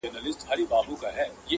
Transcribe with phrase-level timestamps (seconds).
[0.03, 1.23] نيمچه ملا سړی کفر ته باسي.